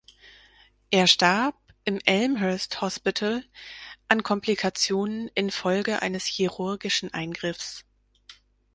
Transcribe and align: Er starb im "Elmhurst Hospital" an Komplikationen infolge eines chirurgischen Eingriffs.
Er 0.89 1.05
starb 1.05 1.53
im 1.85 1.99
"Elmhurst 2.03 2.81
Hospital" 2.81 3.43
an 4.07 4.23
Komplikationen 4.23 5.27
infolge 5.35 6.01
eines 6.01 6.25
chirurgischen 6.25 7.13
Eingriffs. 7.13 7.85